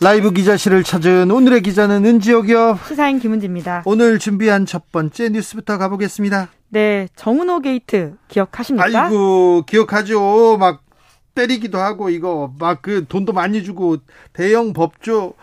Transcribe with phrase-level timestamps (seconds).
[0.00, 2.78] 라이브 기자실을 찾은 오늘의 기자는 은지옥이요.
[2.86, 3.82] 시사인 김은지입니다.
[3.84, 6.48] 오늘 준비한 첫 번째 뉴스부터 가보겠습니다.
[6.68, 9.06] 네, 정운호 게이트 기억하십니까?
[9.06, 10.56] 아이고 기억하죠.
[10.58, 10.82] 막
[11.34, 13.96] 때리기도 하고 이거 막 그 돈도 많이 주고
[14.32, 15.34] 대형 법조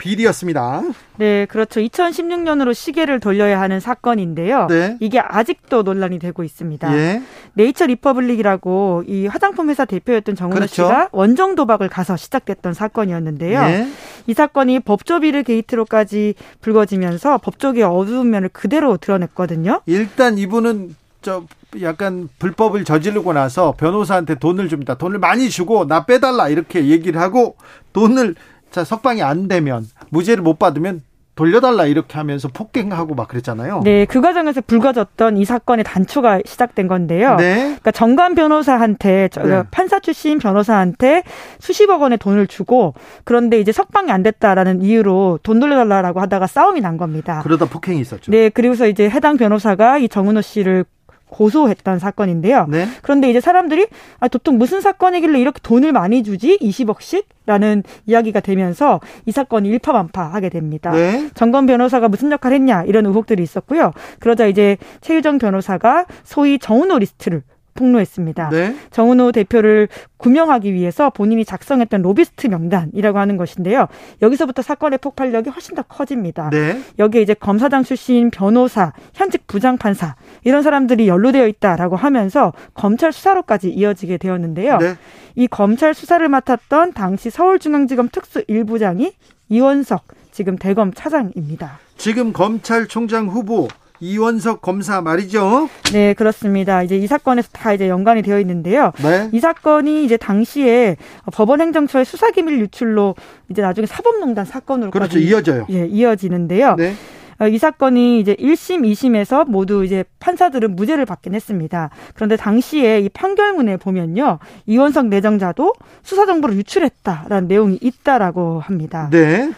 [0.00, 0.82] 비리였습니다.
[1.18, 1.80] 네, 그렇죠.
[1.80, 4.66] 2016년으로 시계를 돌려야 하는 사건인데요.
[4.68, 4.96] 네.
[4.98, 6.96] 이게 아직도 논란이 되고 있습니다.
[6.96, 7.22] 예.
[7.52, 10.72] 네이처 리퍼블릭이라고 이 화장품 회사 대표였던 정운호 그렇죠.
[10.72, 13.60] 씨가 원정 도박을 가서 시작됐던 사건이었는데요.
[13.60, 13.86] 예.
[14.26, 19.82] 이 사건이 법조 비리 게이트로까지 불거지면서 법조계의 어두운 면을 그대로 드러냈거든요.
[19.86, 21.44] 일단 이분은 저
[21.82, 24.94] 약간 불법을 저지르고 나서 변호사한테 돈을 줍니다.
[24.94, 27.56] 돈을 많이 주고 나 빼달라 이렇게 얘기를 하고
[27.92, 28.34] 돈을
[28.70, 31.02] 자 석방이 안 되면 무죄를 못 받으면
[31.40, 33.80] 돌려달라 이렇게 하면서 폭행하고 막 그랬잖아요.
[33.82, 37.36] 네, 그 과정에서 불거졌던 이 사건의 단초가 시작된 건데요.
[37.36, 37.60] 네.
[37.60, 39.62] 그러니까 정관 변호사한테 네.
[39.70, 41.22] 판사 출신 변호사한테
[41.58, 42.92] 수십억 원의 돈을 주고
[43.24, 47.40] 그런데 이제 석방이 안 됐다라는 이유로 돈 돌려달라고 하다가 싸움이 난 겁니다.
[47.42, 48.30] 그러다 폭행이 있었죠.
[48.30, 50.84] 네, 그리고서 이제 해당 변호사가 이 정은호 씨를
[51.30, 52.66] 고소했던 사건인데요.
[52.68, 52.86] 네.
[53.02, 53.86] 그런데 이제 사람들이
[54.18, 56.58] 아, 도통 무슨 사건이길래 이렇게 돈을 많이 주지?
[56.58, 57.24] 20억씩?
[57.46, 60.92] 라는 이야기가 되면서 이 사건이 일파만파하게 됩니다.
[60.92, 61.30] 네.
[61.34, 63.92] 정건 변호사가 무슨 역할을 했냐 이런 의혹들이 있었고요.
[64.20, 67.42] 그러자 이제 최유정 변호사가 소위 정은호 리스트를
[67.80, 68.50] 폭로했습니다.
[68.50, 68.76] 네.
[68.90, 73.86] 정은호 대표를 구명하기 위해서 본인이 작성했던 로비스트 명단이라고 하는 것인데요.
[74.20, 76.50] 여기서부터 사건의 폭발력이 훨씬 더 커집니다.
[76.50, 76.78] 네.
[76.98, 84.18] 여기에 이제 검사장 출신 변호사, 현직 부장판사 이런 사람들이 연루되어 있다라고 하면서 검찰 수사로까지 이어지게
[84.18, 84.78] 되었는데요.
[84.78, 84.94] 네.
[85.36, 89.12] 이 검찰 수사를 맡았던 당시 서울중앙지검 특수 1부장이
[89.48, 91.78] 이원석 지금 대검 차장입니다.
[91.96, 93.68] 지금 검찰총장 후보
[94.00, 95.68] 이원석 검사 말이죠.
[95.92, 96.82] 네, 그렇습니다.
[96.82, 98.92] 이제 이 사건에서 다 이제 연관이 되어 있는데요.
[99.02, 99.28] 네.
[99.32, 100.96] 이 사건이 이제 당시에
[101.32, 103.14] 법원 행정처의 수사 기밀 유출로
[103.50, 105.18] 이제 나중에 사법농단 사건으로 그렇죠.
[105.18, 105.66] 이어져요.
[105.70, 106.76] 예, 이어지는데요.
[106.76, 106.94] 네.
[107.40, 111.88] 어, 이 사건이 이제 1심, 2심에서 모두 이제 판사들은 무죄를 받긴 했습니다.
[112.14, 114.38] 그런데 당시에 이 판결문에 보면요.
[114.66, 115.72] 이원석 내정자도
[116.02, 119.08] 수사 정보를 유출했다라는 내용이 있다라고 합니다.
[119.10, 119.50] 네.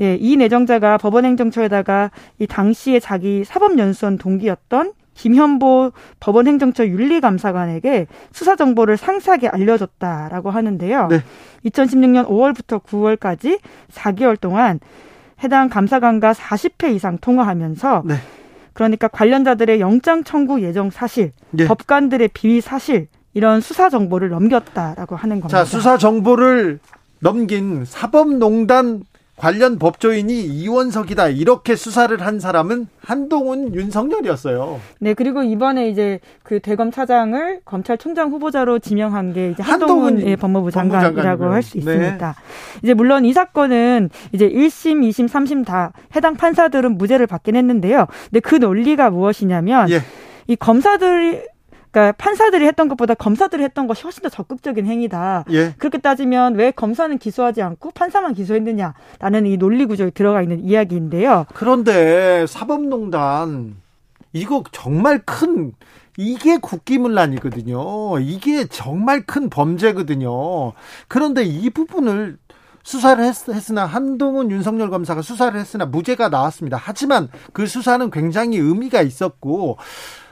[0.00, 9.48] 예, 이 내정자가 법원행정처에다가 이 당시에 자기 사법연수원 동기였던 김현보 법원행정처 윤리감사관에게 수사 정보를 상세하게
[9.48, 11.08] 알려줬다라고 하는데요.
[11.08, 11.22] 네.
[11.64, 13.58] 2016년 5월부터 9월까지
[13.90, 14.78] 4개월 동안
[15.42, 18.14] 해당 감사관과 40회 이상 통화하면서 네.
[18.74, 21.66] 그러니까 관련자들의 영장 청구 예정 사실, 네.
[21.66, 25.58] 법관들의 비위 사실 이런 수사 정보를 넘겼다라고 하는 겁니다.
[25.58, 26.78] 자, 수사 정보를
[27.18, 29.02] 넘긴 사법농단
[29.38, 34.80] 관련 법조인이 이원석이다 이렇게 수사를 한 사람은 한동훈 윤석열이었어요.
[34.98, 40.36] 네 그리고 이번에 이제 그 대검 차장을 검찰총장 후보자로 지명한 게 이제 한동훈, 한동훈 예,
[40.36, 42.26] 법무부 장관이라고 할 수 있습니다.
[42.26, 42.78] 네.
[42.82, 48.06] 이제 물론 이 사건은 이제 1심, 2심, 3심 다 해당 판사들은 무죄를 받긴 했는데요.
[48.24, 50.00] 근데 그 논리가 무엇이냐면 예.
[50.46, 51.42] 이 검사들이
[51.90, 55.44] 그러니까 판사들이 했던 것보다 검사들이 했던 것이 훨씬 더 적극적인 행위다.
[55.50, 55.74] 예.
[55.78, 61.46] 그렇게 따지면 왜 검사는 기소하지 않고 판사만 기소했느냐라는 이 논리 구조에 들어가 있는 이야기인데요.
[61.54, 63.76] 그런데 사법농단
[64.32, 65.72] 이거 정말 큰
[66.16, 68.18] 이게 국기문란이거든요.
[68.18, 70.72] 이게 정말 큰 범죄거든요.
[71.06, 72.38] 그런데 이 부분을
[72.82, 76.78] 수사를 했, 으나 한동훈 윤석열 검사가 수사를 했으나 무죄가 나왔습니다.
[76.80, 79.78] 하지만 그 수사는 굉장히 의미가 있었고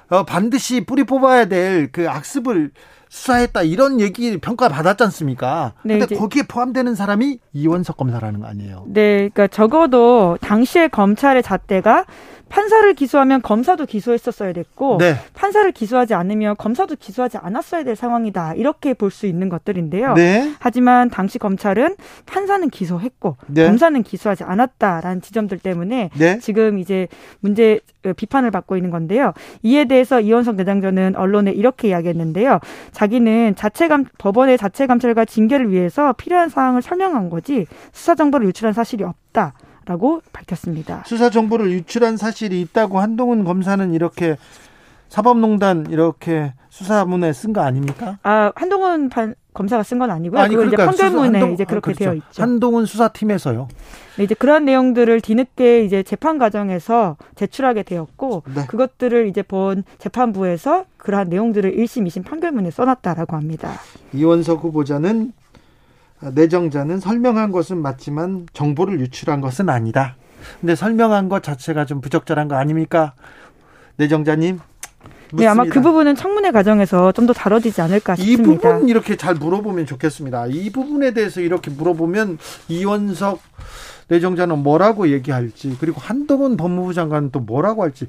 [0.08, 2.70] 어, 반드시 뿌리 뽑아야 될 그 악습을
[3.08, 5.72] 수사했다 이런 얘기 평가 받았지 않습니까?
[5.84, 8.84] 네, 근데 거기에 포함되는 사람이 이원석 검사라는 거 아니에요?
[8.88, 12.04] 네, 그러니까 적어도 당시에 검찰의 잣대가
[12.48, 15.16] 판사를 기소하면 검사도 기소했었어야 됐고 네.
[15.34, 20.12] 판사를 기소하지 않으면 검사도 기소하지 않았어야 될 상황이다 이렇게 볼 수 있는 것들인데요.
[20.14, 20.52] 네.
[20.58, 21.96] 하지만 당시 검찰은
[22.26, 23.64] 판사는 기소했고 네.
[23.66, 26.38] 검사는 기소하지 않았다라는 지점들 때문에 네.
[26.40, 27.08] 지금 이제
[27.40, 29.32] 문제 어, 비판을 받고 있는 건데요.
[29.62, 32.60] 이에 대해서 이원석 내장전은 언론에 이렇게 이야기했는데요.
[32.92, 39.02] 자기는 자체감 법원의 자체 감찰과 징계를 위해서 필요한 사항을 설명한 거지 수사 정보를 유출한 사실이
[39.04, 39.54] 없다.
[39.86, 41.04] 라고 밝혔습니다.
[41.06, 44.36] 수사 정보를 유출한 사실이 있다고 한동훈 검사는 이렇게
[45.08, 48.18] 사법농단 이렇게 수사문에 쓴 거 아닙니까?
[48.22, 50.40] 아 한동훈 반, 검사가 쓴 건 아니고요.
[50.40, 52.04] 아니, 그러니까 이제 판결문에 한동, 이제 그렇게 아, 그렇죠.
[52.04, 52.42] 되어 있죠.
[52.42, 53.68] 한동훈 수사팀에서요.
[54.18, 58.66] 네, 이제 그러한 내용들을 뒤늦게 이제 재판 과정에서 제출하게 되었고 네.
[58.66, 63.72] 그것들을 이제 본 재판부에서 그러한 내용들을 1심, 2심 판결문에 써놨다라고 합니다.
[64.12, 65.32] 이원석 후보자는
[66.20, 70.16] 내정자는 설명한 것은 맞지만 정보를 유출한 것은 아니다.
[70.60, 73.14] 근데 설명한 것 자체가 좀 부적절한 거 아닙니까?
[73.96, 74.60] 내정자님.
[75.32, 78.42] 네, 아마 그 부분은 청문회 과정에서 좀 더 다뤄지지 않을까 싶습니다.
[78.42, 80.46] 이 부분 이렇게 잘 물어보면 좋겠습니다.
[80.46, 82.38] 이 부분에 대해서 이렇게 물어보면
[82.68, 83.40] 이원석
[84.08, 88.06] 내정자는 뭐라고 얘기할지 그리고 한동훈 법무부 장관은 또 뭐라고 할지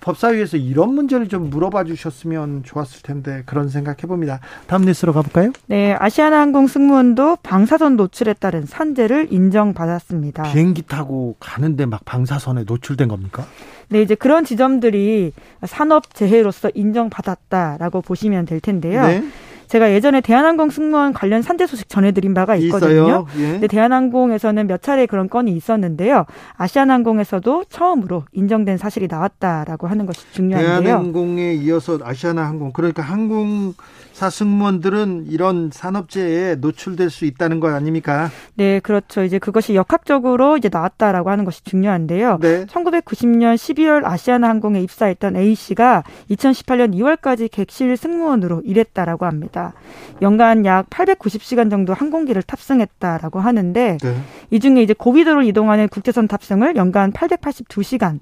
[0.00, 4.38] 법사위에서 이런 문제를 좀 물어봐 주셨으면 좋았을 텐데 그런 생각 해 봅니다.
[4.68, 5.50] 다음 뉴스로 가볼까요?
[5.66, 10.44] 네, 아시아나항공 승무원도 방사선 노출에 따른 산재를 인정받았습니다.
[10.44, 13.44] 비행기 타고 가는데 막 방사선에 노출된 겁니까?
[13.88, 15.32] 네, 이제 그런 지점들이
[15.64, 19.06] 산업 재해로서 인정받았다라고 보시면 될 텐데요.
[19.06, 19.22] 네.
[19.68, 23.26] 제가 예전에 대한항공 승무원 관련 산재 소식 전해드린 바가 있거든요.
[23.36, 23.52] 예.
[23.52, 26.24] 근데 대한항공에서는 몇 차례 그런 건이 있었는데요.
[26.56, 30.82] 아시아나항공에서도 처음으로 인정된 사실이 나왔다라고 하는 것이 중요한데요.
[30.82, 33.74] 대한항공에 이어서 아시아나항공 그러니까 항공
[34.16, 38.30] 사 승무원들은 이런 산업재해에 노출될 수 있다는 것 아닙니까?
[38.54, 39.22] 네, 그렇죠.
[39.22, 42.38] 이제 그것이 역학적으로 이제 나왔다라고 하는 것이 중요한데요.
[42.40, 42.64] 네.
[42.64, 49.74] 1990년 12월 아시아나 항공에 입사했던 A 씨가 2018년 2월까지 객실 승무원으로 일했다라고 합니다.
[50.22, 54.16] 연간 약 890시간 정도 항공기를 탑승했다라고 하는데 네.
[54.50, 58.20] 이 중에 이제 고비도를 이동하는 국제선 탑승을 연간 882시간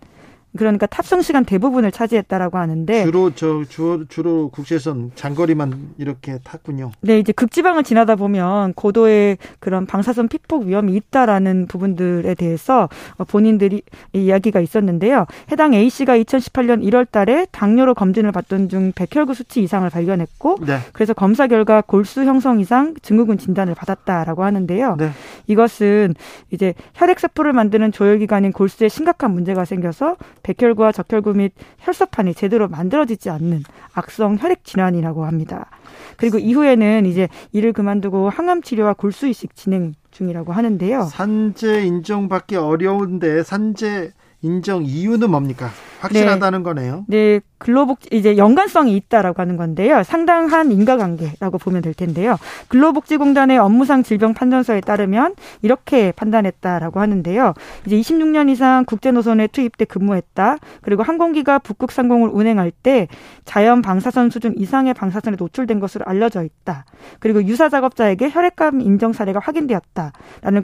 [0.56, 6.92] 그러니까 탑승 시간 대부분을 차지했다라고 하는데 주로 저 주로, 주로 국제선 장거리만 이렇게 탔군요.
[7.00, 12.88] 네, 이제 극지방을 지나다 보면 고도의 그런 방사선 피폭 위험이 있다라는 부분들에 대해서
[13.28, 15.26] 본인들이 이야기가 있었는데요.
[15.50, 20.78] 해당 A 씨가 2018년 1월 달에 당뇨로 검진을 받던 중 백혈구 수치 이상을 발견했고, 네.
[20.92, 24.96] 그래서 검사 결과 골수 형성 이상 증후군 진단을 받았다라고 하는데요.
[24.98, 25.10] 네.
[25.46, 26.14] 이것은
[26.50, 33.30] 이제 혈액 세포를 만드는 조혈기관인 골수에 심각한 문제가 생겨서 백혈구와 적혈구 및 혈소판이 제대로 만들어지지
[33.30, 33.64] 않는
[33.94, 35.70] 악성 혈액 질환이라고 합니다.
[36.16, 41.02] 그리고 이후에는 이제 일을 그만두고 항암 치료와 골수 이식 진행 중이라고 하는데요.
[41.10, 44.12] 산재 인정받기 어려운데 산재
[44.42, 45.70] 인정 이유는 뭡니까?
[46.00, 46.62] 확실하다는 네.
[46.62, 47.04] 거네요.
[47.08, 50.02] 네, 근로복 이제 연관성이 있다라고 하는 건데요.
[50.02, 52.36] 상당한 인과관계라고 보면 될 텐데요.
[52.68, 57.54] 근로복지공단의 업무상 질병 판단서에 따르면 이렇게 판단했다라고 하는데요.
[57.86, 60.58] 이제 26년 이상 국제 노선에 투입돼 근무했다.
[60.82, 63.08] 그리고 항공기가 북극 상공을 운행할 때
[63.46, 66.84] 자연 방사선 수준 이상의 방사선에 노출된 것으로 알려져 있다.
[67.18, 70.62] 그리고 유사 작업자에게 혈액감 인정 사례가 확인되었다라는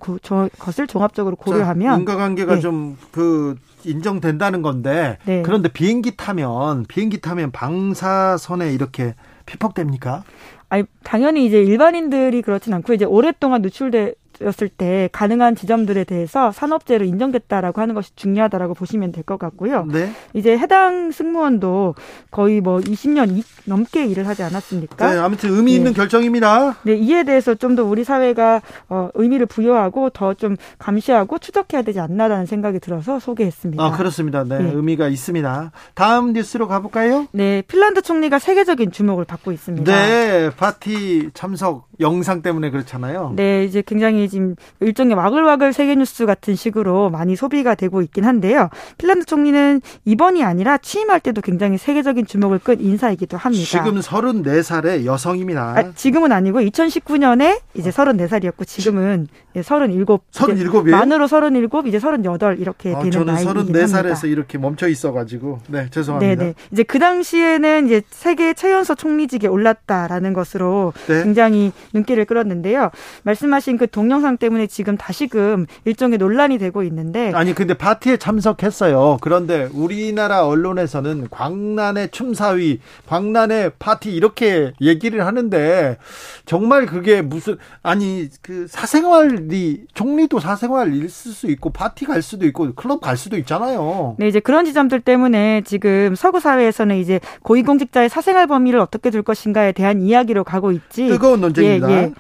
[0.58, 2.61] 것을 종합적으로 고려하면 자, 인과관계가 네.
[2.61, 5.43] 좀그 인정된다는 건데 네.
[5.43, 9.15] 그런데 비행기 타면 비행기 타면 방사선에 이렇게
[9.47, 10.25] 피폭됩니까?
[10.69, 17.04] 아니 당연히 이제 일반인들이 그렇진 않고 이제 오랫동안 노출돼 였을 때 가능한 지점들에 대해서 산업재해로
[17.04, 19.84] 인정됐다라고 하는 것이 중요하다라고 보시면 될 것 같고요.
[19.87, 20.10] 네.
[20.32, 21.94] 이제 해당 승무원도
[22.31, 25.12] 거의 뭐 20년 넘게 일을 하지 않았습니까?
[25.12, 25.96] 네, 아무튼 의미 있는 네.
[25.96, 26.78] 결정입니다.
[26.84, 32.00] 네, 이에 대해서 좀 더 우리 사회가 어, 의미를 부여하고 더 좀 감시하고 추적해야 되지
[32.00, 33.82] 않나라는 생각이 들어서 소개했습니다.
[33.84, 34.43] 아, 그렇습니다.
[34.44, 35.70] 네, 네, 의미가 있습니다.
[35.94, 37.26] 다음 뉴스로 가볼까요?
[37.32, 39.93] 네, 핀란드 총리가 세계적인 주목을 받고 있습니다.
[39.93, 43.32] 네, 파티 참석 영상 때문에 그렇잖아요.
[43.36, 48.69] 네, 이제 굉장히 지금 일종의 와글와글 세계 뉴스 같은 식으로 많이 소비가 되고 있긴 한데요.
[48.98, 53.65] 핀란드 총리는 이번이 아니라 취임할 때도 굉장히 세계적인 주목을 끈 인사이기도 합니다.
[53.65, 55.74] 지금 34살의 여성입니다.
[55.77, 59.29] 아, 지금은 아니고 2019년에 이제 34살이었고 지금은
[59.60, 60.05] 37.
[60.32, 60.91] 37이에요?
[60.91, 63.86] 만으로 37, 이제 38 이렇게 아, 되는 나이이긴 합니다.
[63.86, 66.43] 저는 34살에서 이렇게 멈춰 있어 가지고 네, 죄송합니다.
[66.43, 66.55] 네, 네.
[66.72, 71.22] 이제 그 당시에는 이제 세계 최연소 총리직에 올랐다라는 것으로 네.
[71.22, 72.91] 굉장히 눈길을 끌었는데요.
[73.25, 79.19] 말씀하신 그 동영상 때문에 지금 다시금 일종의 논란이 되고 있는데 아니 근데 파티에 참석했어요.
[79.20, 85.99] 그런데 우리나라 언론에서는 광란의 춤사위, 광란의 파티 이렇게 얘기를 하는데
[86.47, 92.73] 정말 그게 무슨 아니 그 사생활이 총리도 사생활 있을 수 있고 파티 갈 수도 있고
[92.75, 94.17] 클럽 갈 수도 있잖아요.
[94.19, 99.73] 네, 이제 그런 지점들 때문에 지금 서구 사회에서는 이제 고위공직자의 사생활 범위를 어떻게 둘 것인가에
[99.73, 101.09] 대한 이야기로 가고 있지.
[101.09, 101.80] 뜨거운 논쟁입니다.
[101.80, 101.80] 예.
[101.89, 102.13] 예,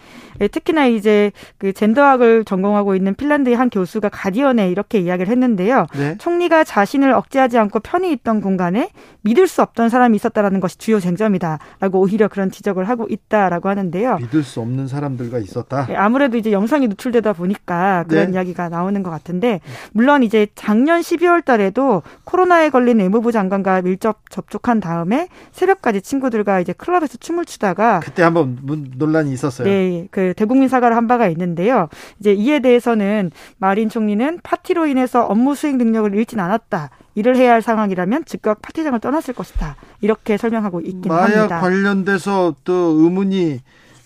[0.48, 5.86] 특히나 이제 그 젠더학을 전공하고 있는 핀란드의 한 교수가 가디언에 이렇게 이야기를 했는데요.
[5.96, 6.16] 네.
[6.18, 8.90] 총리가 자신을 억제하지 않고 편히 있던 공간에
[9.22, 14.16] 믿을 수 없던 사람이 있었다라는 것이 주요 쟁점이다라고 오히려 그런 지적을 하고 있다라고 하는데요.
[14.16, 15.86] 믿을 수 없는 사람들과 있었다.
[15.90, 18.32] 예, 아무래도 이제 영상이 노출되다 보니까 그런 네.
[18.34, 19.60] 이야기가 나오는 것 같은데
[19.92, 26.72] 물론 이제 작년 12월 달에도 코로나에 걸린 외무부 장관과 밀접 접촉한 다음에 새벽까지 친구들과 이제
[26.72, 28.58] 클럽에서 춤을 추다가 그때 한번
[28.96, 29.66] 논란이 있었어요.
[29.66, 31.88] 네, 그 대국민 사과를 한 바가 있는데요.
[32.18, 36.90] 이제 이에 대해서는 마린 총리는 파티로 인해서 업무 수행 능력을 잃진 않았다.
[37.14, 39.76] 일을 해야 할 상황이라면 즉각 파티장을 떠났을 것이다.
[40.00, 41.48] 이렇게 설명하고 있긴 마약 합니다.
[41.48, 43.60] 마약 관련돼서 또 의문이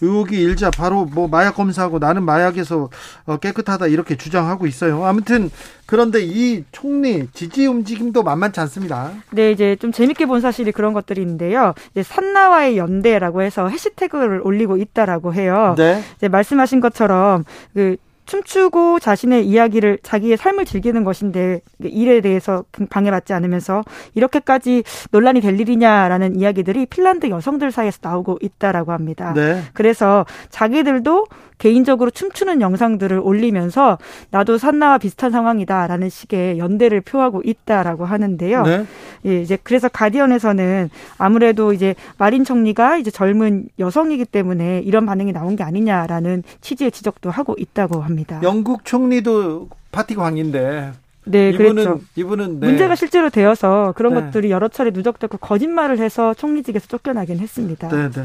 [0.04, 2.90] 의혹이 일자 바로 뭐 마약 검사하고 나는 마약에서
[3.26, 5.04] 어, 깨끗하다 이렇게 주장하고 있어요.
[5.04, 5.50] 아무튼
[5.86, 9.10] 그런데 이 총리 지지 움직임도 만만치 않습니다.
[9.30, 11.74] 네, 이제 좀 재밌게 본 사실이 그런 것들이 있는데요.
[11.92, 15.74] 이제 산나와의 연대라고 해서 해시태그를 올리고 있다라고 해요.
[15.76, 16.02] 네.
[16.16, 17.44] 이제 말씀하신 것처럼
[17.74, 23.82] 그 춤추고 자신의 이야기를 자기의 삶을 즐기는 것인데 일에 대해서 방해받지 않으면서
[24.14, 29.32] 이렇게까지 논란이 될 일이냐라는 이야기들이 핀란드 여성들 사이에서 나오고 있다라고 합니다.
[29.34, 29.62] 네.
[29.72, 31.26] 그래서 자기들도
[31.58, 33.98] 개인적으로 춤추는 영상들을 올리면서
[34.30, 38.62] 나도 산나와 비슷한 상황이다라는 식의 연대를 표하고 있다라고 하는데요.
[38.62, 38.86] 네.
[39.26, 45.56] 예, 이제 그래서 가디언에서는 아무래도 이제 마린 총리가 이제 젊은 여성이기 때문에 이런 반응이 나온
[45.56, 48.40] 게 아니냐라는 취지의 지적도 하고 있다고 합니다.
[48.42, 50.92] 영국 총리도 파티 광인데
[51.26, 52.00] 네, 이분은, 그렇죠.
[52.16, 52.66] 이분은 네.
[52.66, 54.20] 문제가 실제로 되어서 그런 네.
[54.20, 57.88] 것들이 여러 차례 누적되고 거짓말을 해서 총리직에서 쫓겨나긴 했습니다.
[57.88, 58.24] 네, 네.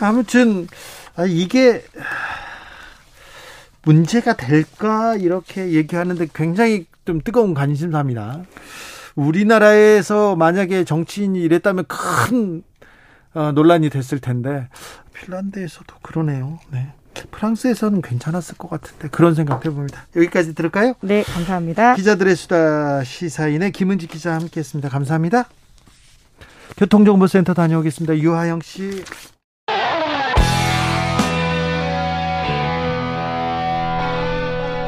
[0.00, 1.84] 아무튼 아, 이게
[3.82, 8.42] 문제가 될까 이렇게 얘기하는데 굉장히 좀 뜨거운 관심사입니다.
[9.14, 12.62] 우리나라에서 만약에 정치인이 이랬다면 큰
[13.34, 14.68] 어, 논란이 됐을 텐데
[15.12, 16.58] 핀란드에서도 그러네요.
[16.70, 16.92] 네.
[17.30, 20.06] 프랑스에서는 괜찮았을 것 같은데 그런 생각 해봅니다.
[20.16, 20.94] 여기까지 들을까요?
[21.00, 21.94] 네, 감사합니다.
[21.94, 24.88] 기자들의 수다 시사인의 김은지 기자 함께했습니다.
[24.88, 25.48] 감사합니다.
[26.76, 28.18] 교통정보센터 다녀오겠습니다.
[28.18, 29.04] 유하영 씨.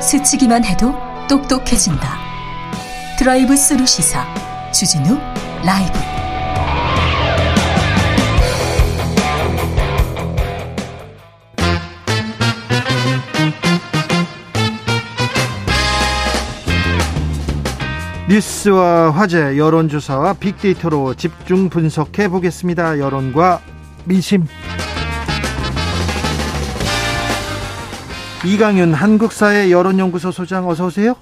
[0.06, 0.94] 스치기만 해도
[1.28, 2.16] 똑똑해진다.
[3.18, 4.24] 드라이브 스루 시사
[4.70, 5.18] 주진우
[5.64, 5.98] 라이브.
[18.28, 23.00] 뉴스와 화제, 여론조사와 빅데이터로 집중 분석해 보겠습니다.
[23.00, 23.60] 여론과
[24.04, 24.46] 민심.
[28.46, 31.16] 이강윤 한국사회 여론연구소 소장 어서 오세요.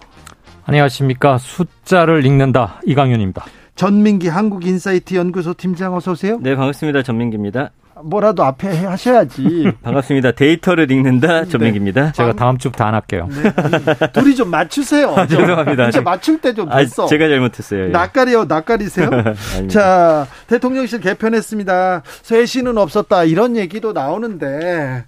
[0.67, 1.39] 안녕하십니까.
[1.39, 2.83] 숫자를 읽는다.
[2.85, 3.47] 이강윤입니다.
[3.77, 6.39] 전민기 한국인사이트 연구소 팀장 어서 오세요.
[6.43, 7.03] 네, 반갑습니다.
[7.03, 7.71] 전민기입니다.
[8.03, 9.73] 뭐라도 앞에 하셔야지.
[9.83, 10.33] 반갑습니다.
[10.33, 11.49] 데이터를 읽는다 네.
[11.49, 12.07] 전민기입니다.
[12.07, 12.13] 네.
[12.13, 13.29] 제가 다음 주부터 안 할게요.
[13.31, 14.09] 네.
[14.13, 15.11] 둘이 좀 맞추세요.
[15.11, 15.91] 아, 죄송합니다.
[15.91, 17.05] 진짜 맞출 때좀 됐어.
[17.05, 17.85] 아, 제가 잘못했어요.
[17.85, 17.89] 예.
[17.89, 19.11] 낯가리요, 낯가리세요?
[19.69, 22.03] 자, 대통령실 개편했습니다.
[22.23, 23.25] 쇄신은 없었다.
[23.25, 25.05] 이런 얘기도 나오는데,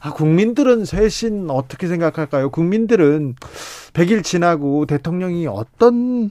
[0.00, 2.50] 아, 국민들은 쇄신 어떻게 생각할까요?
[2.50, 3.34] 국민들은
[3.92, 6.30] 100일 지나고 대통령이 어떤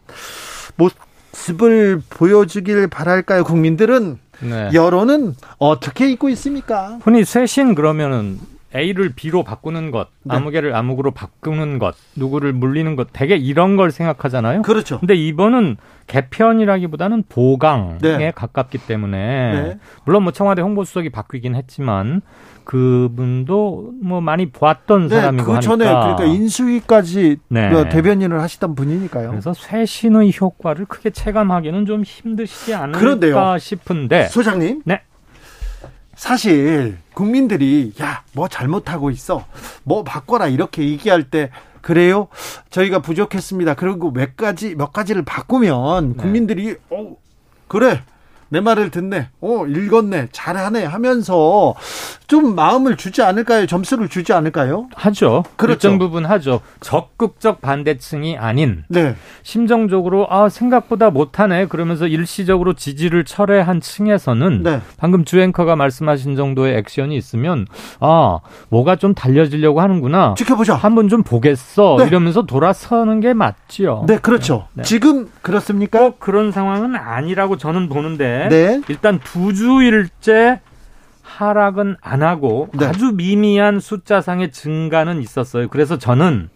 [0.75, 3.43] 모습을 보여주길 바랄까요?
[3.43, 4.69] 국민들은 네.
[4.73, 6.99] 여론은 어떻게 있고 있습니까?
[7.03, 8.39] 흔히 쇄신 그러면은
[8.73, 10.35] A를 B로 바꾸는 것, 네.
[10.35, 14.61] 아무개를 아무구로 바꾸는 것, 누구를 물리는 것, 되게 이런 걸 생각하잖아요.
[14.61, 14.99] 그렇죠.
[14.99, 18.31] 근데 이번은 개편이라기보다는 보강에 네.
[18.33, 19.17] 가깝기 때문에
[19.53, 19.79] 네.
[20.05, 22.21] 물론 뭐 청와대 홍보수석이 바뀌긴 했지만
[22.63, 27.69] 그분도 뭐 많이 보았던 네, 사람이고 그 전에 그러니까 인수위까지 네.
[27.69, 29.29] 그 대변인을 하시던 분이니까요.
[29.31, 33.57] 그래서 쇄신의 효과를 크게 체감하기는 좀 힘드시지 않을까 그런데요.
[33.59, 34.81] 싶은데 소장님.
[34.85, 35.01] 네.
[36.15, 39.45] 사실 국민들이 야 뭐 잘못하고 있어
[39.83, 41.49] 뭐 바꿔라 이렇게 얘기할 때
[41.81, 42.27] 그래요
[42.69, 46.15] 저희가 부족했습니다 그리고 몇 가지 몇 가지를 바꾸면 네.
[46.15, 46.75] 국민들이 네.
[46.91, 47.17] 어
[47.67, 48.03] 그래
[48.49, 49.29] 내 말을 듣네.
[49.39, 50.27] 어, 읽었네.
[50.33, 51.73] 잘하네 하면서
[52.31, 53.65] 좀 마음을 주지 않을까요?
[53.65, 54.87] 점수를 주지 않을까요?
[54.95, 55.43] 하죠.
[55.57, 55.73] 그렇죠.
[55.89, 56.61] 일정 부분 하죠.
[56.79, 59.17] 적극적 반대층이 아닌 네.
[59.43, 61.65] 심정적으로 아, 생각보다 못하네.
[61.65, 64.79] 그러면서 일시적으로 지지를 철회한 층에서는 네.
[64.95, 67.67] 방금 주앵커가 말씀하신 정도의 액션이 있으면
[67.99, 70.35] 아, 뭐가 좀 달려지려고 하는구나.
[70.37, 70.75] 지켜보자.
[70.75, 71.97] 한번 좀 보겠어.
[71.99, 72.05] 네.
[72.07, 74.05] 이러면서 돌아서는 게 맞지요.
[74.07, 74.67] 네, 그렇죠.
[74.71, 74.83] 네.
[74.83, 76.13] 지금 그렇습니까?
[76.17, 78.81] 그런 상황은 아니라고 저는 보는데 네.
[78.87, 80.61] 일단 두 주일째
[81.41, 82.85] 하락은 안 하고 네.
[82.85, 85.67] 아주 미미한 숫자상의 증가는 있었어요.
[85.69, 86.49] 그래서 저는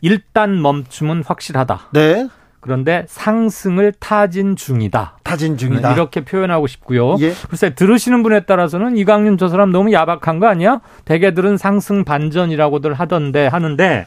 [0.00, 1.88] 일단 멈춤은 확실하다.
[1.92, 2.28] 네.
[2.60, 5.18] 그런데 상승을 타진 중이다.
[5.22, 5.88] 타진 중이다.
[5.88, 7.16] 네, 이렇게 표현하고 싶고요.
[7.20, 7.32] 예.
[7.48, 10.80] 글쎄 들으시는 분에 따라서는 이강윤 저 사람 너무 야박한 거 아니야?
[11.04, 14.06] 대개들은 상승 반전이라고들 하던데 하는데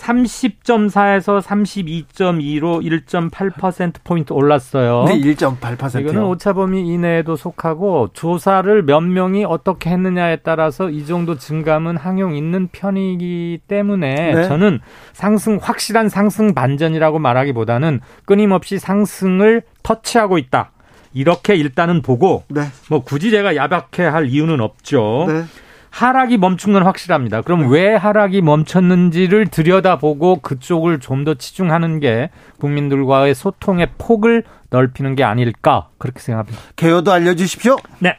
[0.00, 5.04] 30.4에서 32.2로 1.8%포인트 올랐어요.
[5.04, 6.00] 네, 1.8%요.
[6.00, 12.68] 이거는 오차범위 이내에도 속하고 조사를 몇 명이 어떻게 했느냐에 따라서 이 정도 증감은 항용 있는
[12.72, 14.44] 편이기 때문에 네.
[14.44, 14.80] 저는
[15.12, 20.72] 상승, 확실한 상승 반전이라고 말하기보다는 끊임없이 상승을 터치하고 있다.
[21.12, 22.62] 이렇게 일단은 보고 네.
[22.88, 25.26] 뭐 굳이 제가 야박해 할 이유는 없죠.
[25.28, 25.44] 네.
[25.90, 27.42] 하락이 멈춘 건 확실합니다.
[27.42, 27.68] 그럼 네.
[27.70, 35.88] 왜 하락이 멈췄는지를 들여다보고 그쪽을 좀 더 치중하는 게 국민들과의 소통의 폭을 넓히는 게 아닐까
[35.98, 36.58] 그렇게 생각합니다.
[36.76, 37.76] 개요도 알려주십시오.
[37.98, 38.16] 네.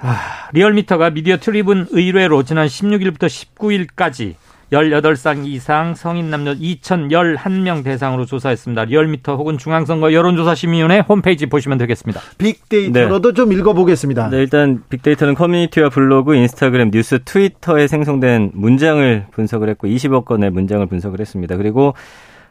[0.00, 4.34] 아, 리얼미터가 미디어트리뷴 의뢰로 지난 16일부터 19일까지
[4.72, 8.84] 18살 이상 성인 남녀 2,011명 대상으로 조사했습니다.
[8.84, 12.20] 리얼미터 혹은 중앙선거 여론조사 심의위원회 홈페이지 보시면 되겠습니다.
[12.38, 13.34] 빅데이터로도 네.
[13.34, 14.30] 좀 읽어보겠습니다.
[14.30, 20.86] 네, 일단 빅데이터는 커뮤니티와 블로그, 인스타그램, 뉴스, 트위터에 생성된 문장을 분석을 했고 20억 건의 문장을
[20.86, 21.56] 분석을 했습니다.
[21.56, 21.94] 그리고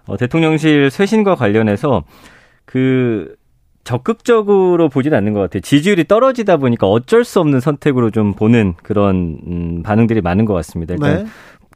[0.06, 2.04] 어, 대통령실 쇄신과 관련해서
[2.66, 3.36] 그
[3.84, 5.62] 적극적으로 보진 않는 것 같아요.
[5.62, 10.94] 지지율이 떨어지다 보니까 어쩔 수 없는 선택으로 좀 보는 그런 음, 반응들이 많은 것 같습니다.
[10.94, 11.30] 일단 네.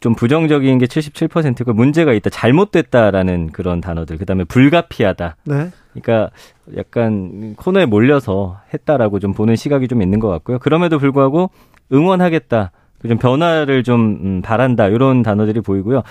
[0.03, 4.17] 좀 부정적인 게 77%고 문제가 있다, 잘못됐다라는 그런 단어들.
[4.17, 5.37] 그다음에 불가피하다.
[5.45, 5.69] 네.
[5.93, 6.29] 그러니까
[6.75, 10.59] 약간 코너에 몰려서 했다라고 좀 보는 시각이 좀 있는 것 같고요.
[10.59, 11.51] 그럼에도 불구하고
[11.93, 12.71] 응원하겠다.
[13.07, 14.87] 좀 변화를 좀 음, 바란다.
[14.87, 16.03] 이런 단어들이 보이고요.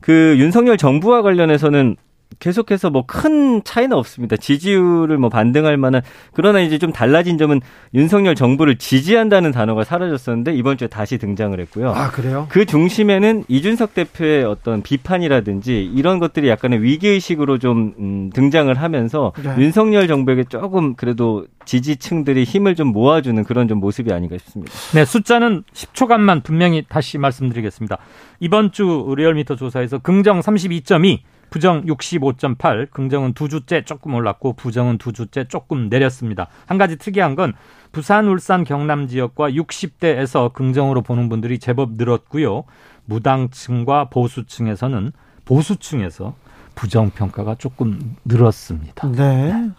[0.00, 1.96] 그 윤석열 정부와 관련해서는
[2.38, 4.36] 계속해서 뭐 큰 차이는 없습니다.
[4.36, 7.60] 지지율을 뭐 반등할 만한 그러나 이제 좀 달라진 점은
[7.94, 11.90] 윤석열 정부를 지지한다는 단어가 사라졌었는데 이번 주에 다시 등장을 했고요.
[11.92, 12.46] 아 그래요?
[12.48, 19.32] 그 중심에는 이준석 대표의 어떤 비판이라든지 이런 것들이 약간의 위기 의식으로 좀 음, 등장을 하면서
[19.42, 19.54] 네.
[19.58, 24.72] 윤석열 정부에게 조금 그래도 지지층들이 힘을 좀 모아주는 그런 좀 모습이 아닌가 싶습니다.
[24.94, 27.98] 네, 숫자는 10초간만 분명히 다시 말씀드리겠습니다.
[28.40, 31.20] 이번 주 리얼미터 조사에서 긍정 32.2,
[31.54, 36.48] 부정 65.8, 긍정은 두 주째 조금 올랐고 부정은 두 주째 조금 내렸습니다.
[36.66, 37.52] 한 가지 특이한 건
[37.92, 42.64] 부산, 울산, 경남 지역과 60대에서 긍정으로 보는 분들이 제법 늘었고요.
[43.04, 45.12] 무당층과 보수층에서는
[45.44, 46.34] 보수층에서
[46.74, 49.12] 부정 평가가 조금 늘었습니다.
[49.12, 49.70] 네.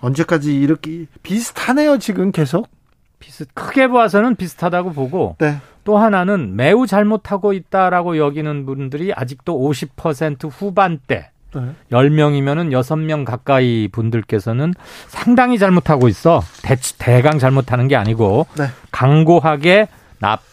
[0.00, 2.70] 언제까지 이렇게 비슷하네요, 지금 계속?
[3.18, 5.58] 비슷 크게 봐서는 비슷하다고 보고 네.
[5.84, 11.30] 또 하나는 매우 잘못하고 있다라고 여기는 분들이 아직도 50% 후반대.
[11.54, 11.62] 네.
[11.90, 14.74] 10명이면은 6명 가까이 분들께서는
[15.06, 16.42] 상당히 잘못하고 있어.
[16.62, 18.66] 대, 대강 잘못하는 게 아니고 네.
[18.90, 19.88] 강고하게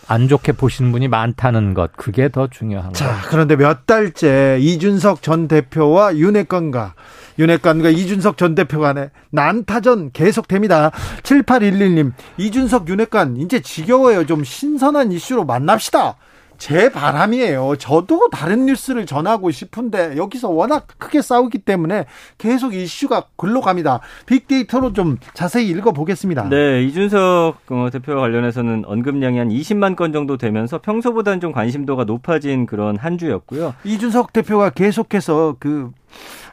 [0.07, 3.05] 안 좋게 보시는 분이 많다는 것 그게 더 중요한 거죠.
[3.05, 6.93] 자, 그런데 몇 달째 이준석 전 대표와 윤핵관과
[7.37, 10.91] 윤핵관과 이준석 전 대표 간의 난타전 계속됩니다.
[11.23, 14.25] 7811님, 이준석 윤핵관 이제 지겨워요.
[14.25, 16.17] 좀 신선한 이슈로 만납시다.
[16.57, 17.75] 제 바람이에요.
[17.77, 22.05] 저도 다른 뉴스를 전하고 싶은데 여기서 워낙 크게 싸우기 때문에
[22.37, 23.99] 계속 이슈가 글로 갑니다.
[24.25, 26.49] 빅데이터로 좀 자세히 읽어보겠습니다.
[26.49, 32.65] 네, 이준석 어, 대표와 관련해서는 언급량이 한 20만 건 정도 되면서 평소보다는 좀 관심도가 높아진
[32.65, 33.73] 그런 한 주였고요.
[33.83, 35.91] 이준석 대표가 계속해서 그,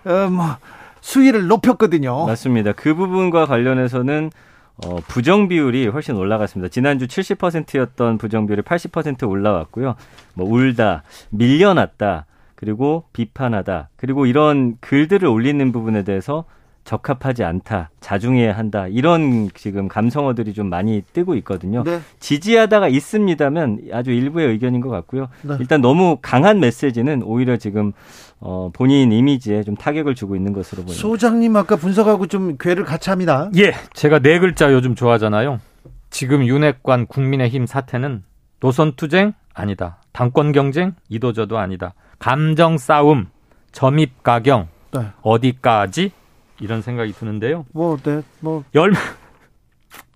[0.04, 0.56] 어, 뭐,
[1.00, 2.26] 수위를 높였거든요.
[2.26, 2.72] 맞습니다.
[2.72, 4.30] 그 부분과 관련해서는
[4.84, 6.68] 어, 부정 비율이 훨씬 올라갔습니다.
[6.68, 9.94] 지난주 70%였던 부정 비율이 80% 올라왔고요.
[10.34, 16.44] 뭐 울다, 밀려났다, 그리고 비판하다, 그리고 이런 글들을 올리는 부분에 대해서
[16.84, 21.84] 적합하지 않다, 자중해야 한다 이런 지금 감성어들이 좀 많이 뜨고 있거든요.
[21.84, 22.00] 네.
[22.18, 25.28] 지지하다가 있습니다면 아주 일부의 의견인 것 같고요.
[25.42, 25.56] 네.
[25.60, 27.92] 일단 너무 강한 메시지는 오히려 지금
[28.40, 31.00] 어, 본인 이미지에 좀 타격을 주고 있는 것으로 보입니다.
[31.00, 33.48] 소장님 아까 분석하고 좀 괴를 같이 합니다.
[33.56, 35.60] 예, 제가 네 글자 요즘 좋아하잖아요.
[36.10, 38.24] 지금 윤핵관 국민의힘 사태는
[38.60, 39.98] 노선 투쟁 아니다.
[40.12, 41.94] 당권 경쟁 이도저도 아니다.
[42.18, 43.26] 감정 싸움,
[43.70, 45.06] 점입 가경 네.
[45.22, 46.12] 어디까지
[46.62, 47.66] 이런 생각이 드는데요.
[47.72, 48.64] 뭐, 네, 뭐.
[48.74, 48.92] 열,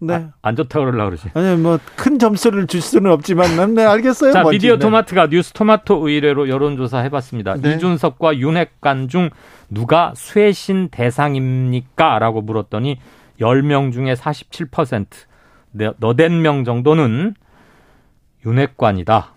[0.01, 0.15] 네.
[0.15, 1.31] 아, 안 좋다 그러려고 그러지.
[1.35, 4.33] 아니, 뭐, 큰 점수를 줄 수는 없지만, 네, 알겠어요.
[4.33, 4.57] 자, 뭔지.
[4.57, 4.79] 미디어 네.
[4.79, 7.57] 토마트가 뉴스 토마토 의뢰로 여론조사 해봤습니다.
[7.57, 7.75] 네.
[7.75, 9.31] 이준석과 윤핵관 중
[9.69, 12.19] 누가 쇄신 대상입니까?
[12.21, 12.99] 라고 물었더니
[13.41, 15.07] 10명 중에 47%,
[15.99, 17.35] 너댓 명 정도는
[18.47, 19.33] 윤핵관이다.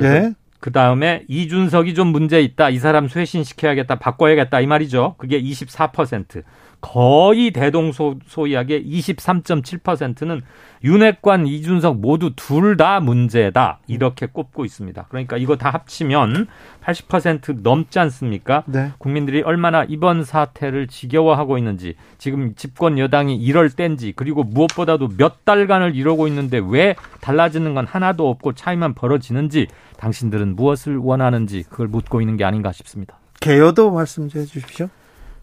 [0.00, 0.32] 예.
[0.62, 2.70] 그 다음에 이준석이 좀 문제 있다.
[2.70, 3.96] 이 사람 쇄신시켜야겠다.
[3.96, 4.60] 바꿔야겠다.
[4.60, 5.16] 이 말이죠.
[5.18, 6.44] 그게 24%.
[6.82, 10.42] 거의 대동소이하게 23.7%는
[10.84, 15.06] 윤핵관 이준석 모두 둘 다 문제다 이렇게 꼽고 있습니다.
[15.08, 16.48] 그러니까 이거 다 합치면
[16.82, 18.64] 80% 넘지 않습니까?
[18.66, 18.90] 네.
[18.98, 25.94] 국민들이 얼마나 이번 사태를 지겨워하고 있는지 지금 집권 여당이 이럴 땐지 그리고 무엇보다도 몇 달간을
[25.94, 29.68] 이러고 있는데 왜 달라지는 건 하나도 없고 차이만 벌어지는지
[29.98, 33.18] 당신들은 무엇을 원하는지 그걸 묻고 있는 게 아닌가 싶습니다.
[33.40, 34.88] 개요도 말씀 좀 해주십시오.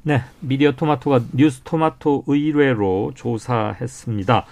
[0.03, 4.45] 네, 미디어 토마토가 뉴스 토마토 의뢰로 조사했습니다.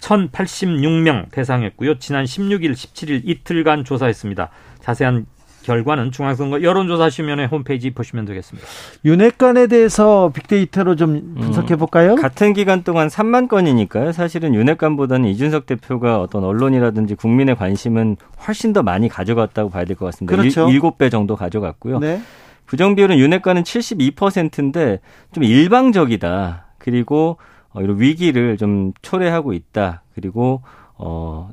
[0.00, 1.98] 1,086명 대상했고요.
[1.98, 4.50] 지난 16일, 17일 이틀간 조사했습니다.
[4.80, 5.26] 자세한
[5.62, 8.68] 결과는 중앙선거 여론조사시면의 홈페이지 보시면 되겠습니다.
[9.06, 12.12] 윤핵관에 대해서 빅데이터로 좀 분석해 볼까요?
[12.12, 14.12] 음, 같은 기간 동안 3만 건이니까요.
[14.12, 20.04] 사실은 윤핵관보다는 이준석 대표가 어떤 언론이라든지 국민의 관심은 훨씬 더 많이 가져갔다고 봐야 될 것
[20.04, 20.36] 같습니다.
[20.36, 20.66] 그렇죠.
[20.66, 21.98] 7배 정도 가져갔고요.
[22.00, 22.20] 네.
[22.66, 25.00] 부정 비율은 윤핵관은 72%인데
[25.32, 26.66] 좀 일방적이다.
[26.78, 27.38] 그리고
[27.70, 30.02] 어, 이런 위기를 좀 초래하고 있다.
[30.14, 30.62] 그리고
[30.96, 31.50] 어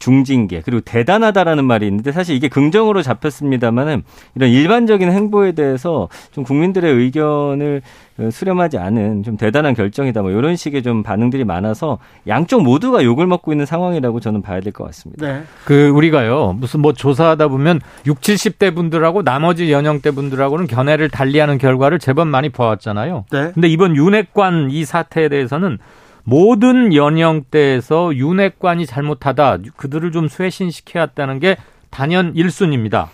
[0.00, 4.02] 중징계 그리고 대단하다라는 말이 있는데 사실 이게 긍정으로 잡혔습니다만은
[4.34, 7.82] 이런 일반적인 행보에 대해서 좀 국민들의 의견을
[8.30, 13.52] 수렴하지 않은 좀 대단한 결정이다 뭐 이런 식의 좀 반응들이 많아서 양쪽 모두가 욕을 먹고
[13.52, 15.26] 있는 상황이라고 저는 봐야 될 것 같습니다.
[15.26, 15.42] 네.
[15.64, 21.98] 그 우리가요 무슨 뭐 조사하다 보면 6, 70대 분들하고 나머지 연령대 분들하고는 견해를 달리하는 결과를
[21.98, 23.24] 제법 많이 보았잖아요.
[23.30, 23.50] 네.
[23.52, 25.78] 근데 이번 윤핵관 이 사태에 대해서는
[26.24, 31.56] 모든 연령대에서 윤핵관이 잘못하다 그들을 좀 쇄신시켜야 했다는 게
[31.90, 33.08] 단연 1순위입니다.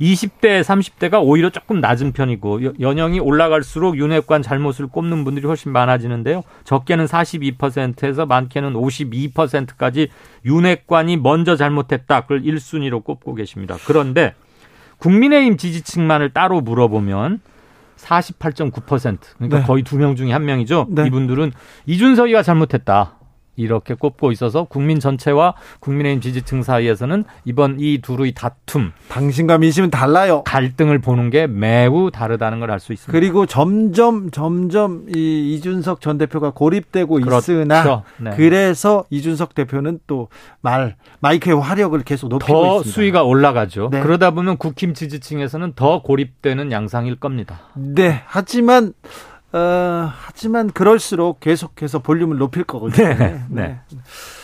[0.00, 6.42] 20대, 30대가 오히려 조금 낮은 편이고 연령이 올라갈수록 윤핵관 잘못을 꼽는 분들이 훨씬 많아지는데요.
[6.64, 10.08] 적게는 42%에서 많게는 52%까지
[10.46, 12.22] 윤핵관이 먼저 잘못했다.
[12.22, 13.76] 그걸 1순위로 꼽고 계십니다.
[13.86, 14.34] 그런데
[14.98, 17.40] 국민의힘 지지층만을 따로 물어보면
[18.04, 19.64] 48.9% 그러니까 네.
[19.64, 20.86] 거의 두 명 중에 한 명이죠.
[20.90, 21.06] 네.
[21.06, 21.52] 이분들은
[21.86, 23.19] 이준석이가 잘못했다.
[23.60, 30.42] 이렇게 꼽고 있어서 국민 전체와 국민의힘 지지층 사이에서는 이번 이 둘의 다툼 당신과 민심은 달라요.
[30.44, 33.12] 갈등을 보는 게 매우 다르다는 걸 알 수 있습니다.
[33.12, 37.52] 그리고 점점 점점 이 이준석 전 대표가 고립되고 그렇죠.
[37.52, 38.30] 있으나 네.
[38.36, 40.28] 그래서 이준석 대표는 또
[40.62, 42.94] 말 마이크의 화력을 계속 높이고 더 있습니다.
[42.94, 43.88] 수위가 올라가죠.
[43.90, 44.00] 네.
[44.00, 47.60] 그러다 보면 국힘 지지층에서는 더 고립되는 양상일 겁니다.
[47.74, 48.22] 네.
[48.26, 48.92] 하지만
[49.52, 53.08] 어, 하지만 그럴수록 계속해서 볼륨을 높일 거거든요.
[53.08, 53.14] 네.
[53.16, 53.44] 네.
[53.48, 53.80] 네.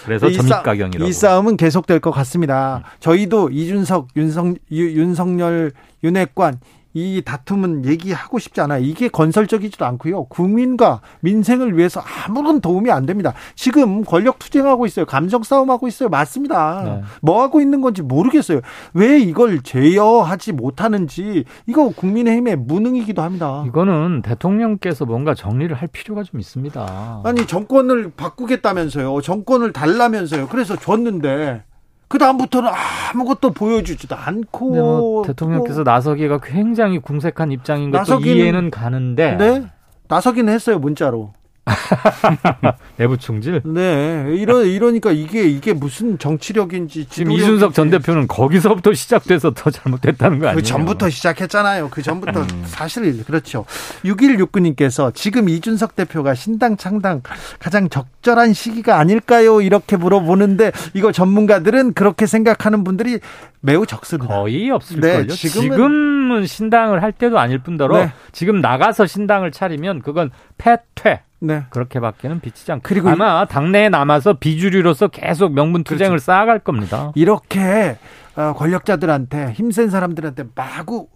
[0.04, 1.08] 그래서 점입가경이라고.
[1.08, 2.82] 이 싸움은 계속될 것 같습니다.
[3.00, 6.58] 저희도 이준석, 윤석, 윤석열, 윤핵관
[6.96, 8.82] 이 다툼은 얘기하고 싶지 않아요.
[8.82, 10.24] 이게 건설적이지도 않고요.
[10.24, 13.34] 국민과 민생을 위해서 아무런 도움이 안 됩니다.
[13.54, 15.04] 지금 권력 투쟁하고 있어요.
[15.04, 16.08] 감정 싸움하고 있어요.
[16.08, 16.82] 맞습니다.
[16.84, 17.02] 네.
[17.20, 18.62] 뭐 하고 있는 건지 모르겠어요.
[18.94, 23.62] 왜 이걸 제어하지 못하는지 이거 국민의힘의 무능이기도 합니다.
[23.66, 27.20] 이거는 대통령께서 뭔가 정리를 할 필요가 좀 있습니다.
[27.26, 29.20] 아니 정권을 바꾸겠다면서요.
[29.20, 30.48] 정권을 달라면서요.
[30.48, 31.62] 그래서 줬는데
[32.08, 32.70] 그 다음부터는
[33.12, 39.66] 아무것도 보여주지도 않고 뭐 대통령께서 나서기가 굉장히 궁색한 입장인 것도 이해는 가는데 네?
[40.08, 41.32] 나서기는 했어요 문자로
[42.96, 43.60] 내부 총질?
[43.64, 44.26] 네.
[44.36, 47.06] 이러, 이러니까 이게, 이게 무슨 정치력인지.
[47.08, 50.56] 지금 이준석 전 대표는 거기서부터 시작돼서 더 잘못됐다는 거 아니에요?
[50.56, 51.90] 그 전부터 시작했잖아요.
[51.90, 52.62] 그 전부터 음.
[52.66, 53.64] 사실 그렇죠.
[54.04, 57.22] 6169님께서 지금 이준석 대표가 신당 창당
[57.58, 59.60] 가장 적절한 시기가 아닐까요?
[59.60, 63.18] 이렇게 물어보는데 이거 전문가들은 그렇게 생각하는 분들이
[63.60, 64.34] 매우 적습니다.
[64.34, 65.26] 거의 없을걸요.
[65.26, 68.12] 네, 지금은, 지금은 신당을 할 때도 아닐 뿐더러 네.
[68.32, 71.25] 지금 나가서 신당을 차리면 그건 패퇴.
[71.40, 71.64] 네.
[71.70, 76.24] 그렇게밖에는 비치지 않고 그리고 아마 당내에 남아서 비주류로서 계속 명분 투쟁을 그렇죠.
[76.24, 77.12] 쌓아갈 겁니다.
[77.14, 77.98] 이렇게
[78.36, 81.08] 어, 권력자들한테 힘센 사람들한테 마구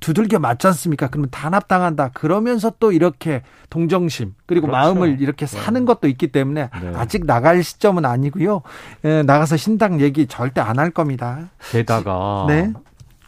[0.00, 1.08] 두들겨 맞지 않습니까?
[1.08, 2.10] 그러면 단합당한다.
[2.12, 4.78] 그러면서 또 이렇게 동정심 그리고 그렇죠.
[4.94, 5.56] 마음을 이렇게 네.
[5.58, 5.84] 사는 네.
[5.86, 6.92] 것도 있기 때문에 네.
[6.94, 8.60] 아직 나갈 시점은 아니고요.
[9.04, 11.48] 에, 나가서 신당 얘기 절대 안 할 겁니다.
[11.70, 12.72] 게다가 네.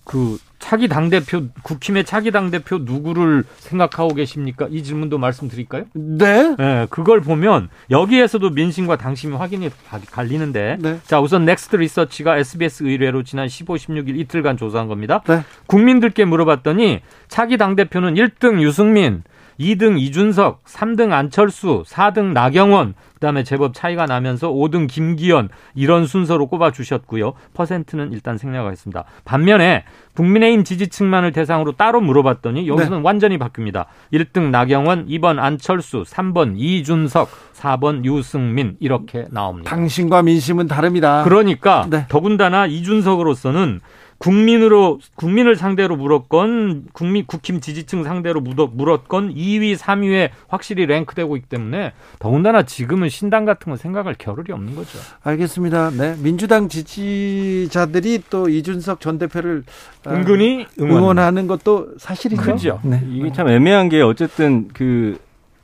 [0.07, 4.69] 그 차기 당 대표, 국힘의 차기 당 대표 누구를 생각하고 계십니까?
[4.71, 5.85] 이 질문도 말씀드릴까요?
[5.95, 6.55] 네.
[6.57, 6.87] 네.
[6.91, 9.69] 그걸 보면 여기에서도 민심과 당심이 확인이
[10.13, 10.79] 갈리는데.
[10.81, 11.01] 네.
[11.05, 15.23] 자, 우선 넥스트 리서치가 SBS 의뢰로 지난 15, 16일 이틀간 조사한 겁니다.
[15.27, 15.43] 네.
[15.67, 19.25] 국민들께 물어봤더니 차기 당 대표는 1등 유승민,
[19.59, 26.71] 2등 이준석, 3등 안철수, 4등 나경원, 그다음에 제법 차이가 나면서 5등 김기현 이런 순서로 꼽아
[26.71, 27.33] 주셨고요.
[27.55, 29.05] 퍼센트는 일단 생략하겠습니다.
[29.25, 33.05] 반면에 국민의힘 지지층만을 대상으로 따로 물어봤더니 여기서는 네.
[33.05, 33.87] 완전히 바뀝니다.
[34.13, 39.71] 1등 나경원, 2번 안철수, 3번 이준석, 4번 유승민 이렇게 나옵니다.
[39.71, 41.25] 당신과 민심은 다릅니다.
[41.25, 42.05] 그러니까 네.
[42.09, 43.81] 더군다나 이준석으로서는
[44.19, 51.93] 국민으로 국민을 상대로 물었건 국민 국힘 지지층 상대로 물었건 2위, 3위에 확실히 랭크되고 있기 때문에
[52.19, 54.99] 더군다나 지금은 신당 같은 건 생각할 겨를이 없는 거죠.
[55.23, 55.91] 알겠습니다.
[55.91, 59.65] 네, 민주당 지지자들이 또 이준석 전 대표를
[60.05, 61.19] 아, 은근히 응원.
[61.19, 62.43] 하는 것도 사실이죠.
[62.43, 62.81] 그죠.
[62.83, 63.01] 네.
[63.11, 65.19] 이게 참 애매한 게 어쨌든 그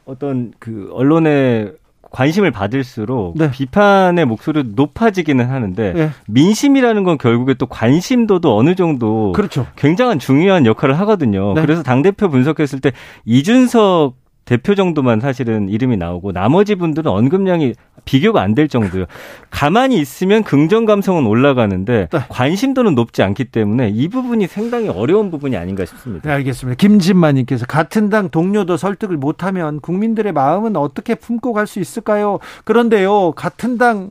[0.05, 1.75] 어떤 그 언론의
[2.13, 3.51] 관심을 받을수록 네.
[3.51, 6.11] 비판의 목소리도 높아지기는 하는데 네.
[6.29, 9.67] 민심이라는 건 결국에 또 관심도도 어느 정도 그렇죠.
[9.77, 11.55] 굉장한 중요한 역할을 하거든요.
[11.55, 11.63] 네.
[11.63, 12.93] 그래서 당 대표 분석했을 때
[13.25, 14.22] 이준석
[14.53, 17.73] 대표 정도만 사실은 이름이 나오고 나머지 분들은 언급량이
[18.05, 19.07] 비교가 안 될 정도요.
[19.51, 22.19] 가만히 있으면 긍정 감성은 올라가는데 네.
[22.29, 26.29] 관심도는 높지 않기 때문에 이 부분이 상당히 어려운 부분이 아닌가 싶습니다.
[26.29, 26.77] 네, 알겠습니다.
[26.77, 32.41] 김진만님께서 같은 당 동료도 설득을 못하면 국민들의 마음은 어떻게 품고 갈 수 있을까요?
[32.65, 34.11] 그런데요, 같은 당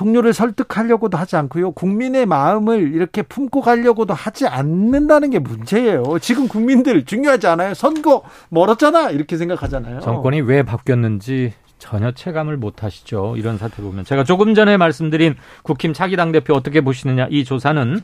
[0.00, 1.72] 동료를 설득하려고도 하지 않고요.
[1.72, 6.18] 국민의 마음을 이렇게 품고 가려고도 하지 않는다는 게 문제예요.
[6.22, 7.74] 지금 국민들 중요하지 않아요?
[7.74, 9.10] 선거 멀었잖아.
[9.10, 10.00] 이렇게 생각하잖아요.
[10.00, 13.34] 정권이 왜 바뀌었는지 전혀 체감을 못 하시죠.
[13.36, 14.06] 이런 사태 보면.
[14.06, 15.34] 제가 조금 전에 말씀드린
[15.64, 18.00] 국힘 차기 당 대표 어떻게 보시느냐 이 조사는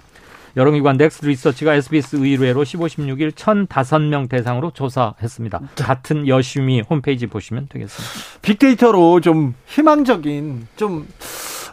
[0.54, 5.60] 여론기관 넥스트 리서치가 SBS 의뢰로 15, 16일 1,005명 대상으로 조사했습니다.
[5.76, 8.40] 같은 여심위 홈페이지 보시면 되겠습니다.
[8.42, 11.06] 빅데이터로 좀 희망적인 좀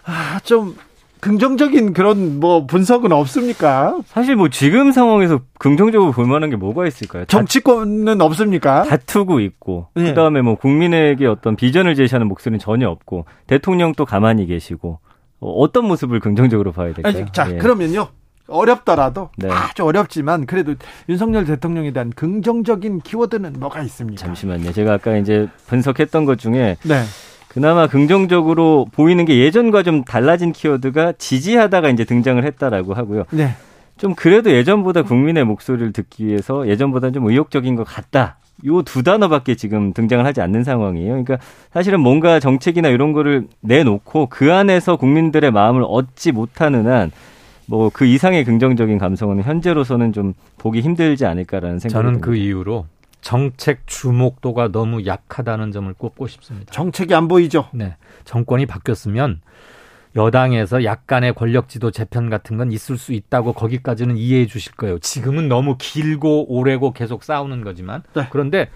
[0.05, 0.75] 아, 좀
[1.23, 3.97] 긍정적인 그런 뭐 분석은 없습니까?
[4.07, 7.23] 사실 뭐 지금 상황에서 긍정적으로 볼 만한 게 뭐가 있을까요?
[7.25, 8.83] 정치권은 없습니까?
[8.83, 10.03] 다투고 있고 네.
[10.03, 14.99] 그다음에 뭐 국민에게 어떤 비전을 제시하는 목소리는 전혀 없고 대통령도 가만히 계시고
[15.39, 17.23] 어, 어떤 모습을 긍정적으로 봐야 될까요?
[17.23, 17.57] 아니, 자, 예.
[17.57, 18.09] 그러면요.
[18.47, 19.49] 어렵더라도 네.
[19.49, 20.75] 아주 어렵지만 그래도
[21.07, 24.19] 윤석열 대통령에 대한 긍정적인 키워드는 뭐가 있습니까?
[24.19, 24.73] 잠시만요.
[24.73, 27.03] 제가 아까 이제 분석했던 것 중에 네.
[27.53, 33.25] 그나마 긍정적으로 보이는 게 예전과 좀 달라진 키워드가 지지하다가 이제 등장을 했다라고 하고요.
[33.31, 33.49] 네.
[33.97, 38.37] 좀 그래도 예전보다 국민의 목소리를 듣기 위해서 예전보다 좀 의욕적인 것 같다.
[38.65, 41.09] 요 두 단어밖에 지금 등장을 하지 않는 상황이에요.
[41.09, 41.37] 그러니까
[41.73, 47.11] 사실은 뭔가 정책이나 이런 거를 내놓고 그 안에서 국민들의 마음을 얻지 못하는 한
[47.65, 52.25] 뭐 그 이상의 긍정적인 감성은 현재로서는 좀 보기 힘들지 않을까라는 생각이 저는 듭니다.
[52.27, 52.85] 그 이유로
[53.23, 56.71] 정책 주목도가 너무 약하다는 점을 꼽고 싶습니다.
[56.71, 57.69] 정책이 안 보이죠?
[57.73, 57.95] 네.
[58.25, 59.41] 정권이 바뀌었으면
[60.15, 64.99] 여당에서 약간의 권력 지도 재편 같은 건 있을 수 있다고 거기까지는 이해해 주실 거예요.
[64.99, 68.27] 지금은 너무 길고 오래고 계속 싸우는 거지만 네.
[68.29, 68.69] 그런데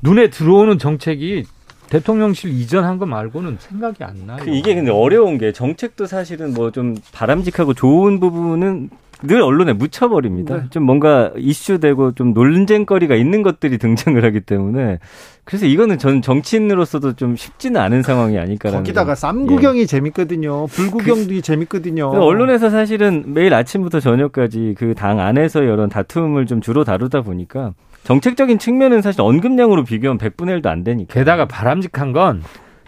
[0.00, 1.44] 눈에 들어오는 정책이
[1.90, 4.38] 대통령실 이전한 거 말고는 생각이 안 나요.
[4.42, 8.88] 그 이게 근데 어려운 게 정책도 사실은 뭐 좀 바람직하고 좋은 부분은
[9.24, 10.56] 늘 언론에 묻혀버립니다.
[10.56, 10.62] 네.
[10.70, 14.98] 좀 뭔가 이슈되고 좀 논쟁거리가 있는 것들이 등장을 하기 때문에
[15.44, 18.80] 그래서 이거는 전 정치인으로서도 좀 쉽지는 않은 상황이 아닐까라는.
[18.84, 19.86] 거기다가 쌈구경이 예.
[19.86, 20.66] 재밌거든요.
[20.68, 22.06] 불구경도 그, 재밌거든요.
[22.08, 27.72] 언론에서 사실은 매일 아침부터 저녁까지 그 당 안에서 이런 다툼을 좀 주로 다루다 보니까
[28.04, 31.12] 정책적인 측면은 사실 언급량으로 비교하면 100분의 1도 안 되니까.
[31.14, 32.42] 게다가 바람직한 건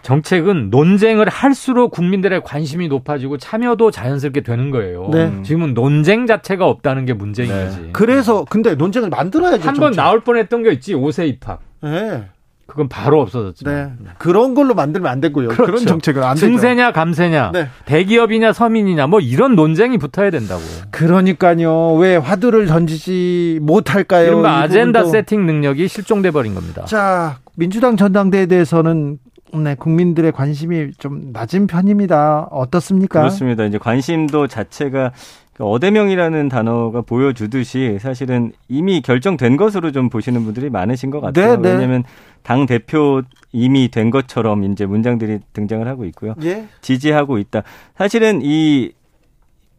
[0.05, 5.09] 정책은 논쟁을 할수록 국민들의 관심이 높아지고 참여도 자연스럽게 되는 거예요.
[5.11, 5.41] 네.
[5.41, 7.65] 지금은 논쟁 자체가 없다는 게 문제인 네.
[7.65, 7.89] 거지.
[7.91, 9.67] 그래서 근데 논쟁을 만들어야죠.
[9.67, 11.59] 한번 나올 뻔했던 게 있지 5세 입학.
[11.81, 12.25] 네.
[12.67, 13.67] 그건 바로 없어졌죠.
[13.67, 13.93] 네.
[14.19, 15.49] 그런 걸로 만들면 안 되고요.
[15.49, 15.65] 그렇죠.
[15.65, 16.45] 그런 정책은 안 되죠.
[16.45, 17.67] 증세냐 감세냐, 네.
[17.85, 20.61] 대기업이냐 서민이냐 뭐 이런 논쟁이 붙어야 된다고.
[20.91, 21.93] 그러니까요.
[21.95, 24.27] 왜 화두를 던지지 못할까요?
[24.27, 26.85] 이른바 아젠다 세팅 능력이 실종돼 버린 겁니다.
[26.85, 29.17] 자, 민주당 전당대회에 대해서는
[29.53, 32.47] 네, 국민들의 관심이 좀 낮은 편입니다.
[32.51, 33.19] 어떻습니까?
[33.19, 33.65] 그렇습니다.
[33.65, 35.11] 이제 관심도 자체가
[35.53, 41.55] 그 어대명이라는 단어가 보여주듯이 사실은 이미 결정된 것으로 좀 보시는 분들이 많으신 것 같아요.
[41.55, 41.71] 네, 네.
[41.75, 42.03] 왜냐하면
[42.43, 43.21] 당 대표
[43.53, 46.35] 이미 된 것처럼 이제 문장들이 등장을 하고 있고요.
[46.43, 46.67] 예?
[46.81, 47.63] 지지하고 있다.
[47.97, 48.91] 사실은 이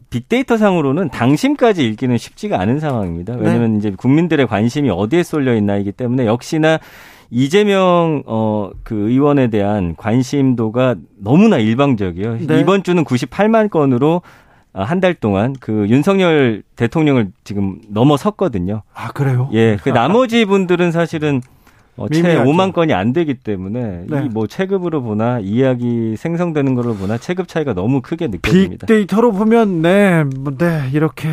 [0.09, 3.35] 빅데이터 상으로는 당심까지 읽기는 쉽지가 않은 상황입니다.
[3.35, 3.79] 왜냐하면 네.
[3.79, 6.79] 이제 국민들의 관심이 어디에 쏠려 있나이기 때문에 역시나
[7.31, 12.39] 이재명 어그 의원에 대한 관심도가 너무나 일방적이에요.
[12.47, 12.61] 네.
[12.61, 14.23] 이번 주는 98만 건으로
[14.73, 18.83] 아, 한달 동안 그 윤석열 대통령을 지금 넘어섰거든요.
[18.95, 19.49] 아 그래요?
[19.55, 19.77] 예.
[19.83, 21.41] 그 나머지 분들은 사실은
[21.97, 24.29] 어, 채 5만 건이 안 되기 때문에 네.
[24.31, 28.87] 이뭐 체급으로 보나 이야기 생성되는 걸로 보나 체급 차이가 너무 크게 느껴집니다.
[28.87, 31.31] 빅데이터로 보면 네, 뭐, 네 이렇게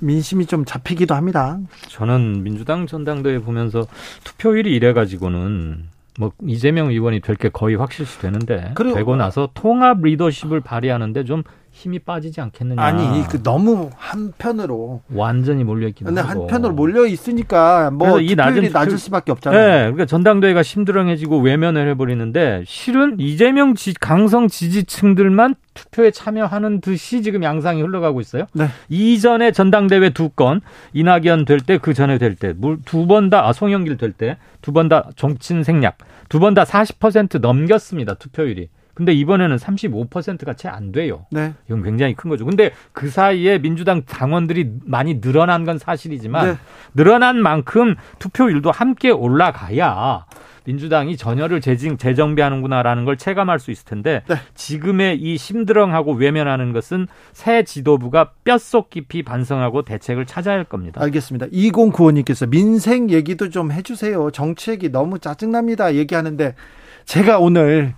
[0.00, 1.58] 민심이 좀 잡히기도 합니다.
[1.88, 3.86] 저는 민주당 전당대회 보면서
[4.24, 5.84] 투표율이 이래 가지고는
[6.18, 11.42] 뭐 이재명 의원이 될 게 거의 확실시 되는데 되고 나서 통합 리더십을 발휘하는데 좀
[11.78, 12.82] 힘이 빠지지 않겠느냐.
[12.82, 18.98] 아니, 그 너무 한편으로 완전히 몰려 있긴 근데 한편으로 몰려 있으니까 뭐 이 낮은 낮을
[18.98, 19.60] 수밖에 없잖아요.
[19.66, 27.22] 네, 그러니까 전당대회가 심드렁해지고 외면을 해 버리는데 실은 이재명 지, 강성 지지층들만 투표에 참여하는 듯이
[27.22, 28.46] 지금 양상이 흘러가고 있어요.
[28.54, 28.66] 네.
[28.88, 30.60] 이전에 전당대회 두 건
[30.92, 32.52] 이낙연 될 때 그 전에 될 때
[32.84, 36.64] 두 번 다 아, 송영길 될 때 두 번 다 정친 생략 두 번 다
[36.64, 38.68] 40% 넘겼습니다 투표율이.
[38.98, 41.24] 근데 이번에는 35%가 채 안 돼요.
[41.30, 41.54] 네.
[41.68, 42.44] 이건 굉장히 큰 거죠.
[42.44, 46.58] 근데 그 사이에 민주당 당원들이 많이 늘어난 건 사실이지만 네.
[46.94, 50.26] 늘어난 만큼 투표율도 함께 올라가야
[50.64, 54.34] 민주당이 전열을 재정, 재정비하는구나라는 걸 체감할 수 있을 텐데 네.
[54.56, 61.00] 지금의 이 심드렁하고 외면하는 것은 새 지도부가 뼛속 깊이 반성하고 대책을 찾아야 할 겁니다.
[61.00, 61.46] 알겠습니다.
[61.46, 64.32] 2095님께서 민생 얘기도 좀 해주세요.
[64.32, 65.94] 정책이 너무 짜증납니다.
[65.94, 66.56] 얘기하는데
[67.04, 67.94] 제가 오늘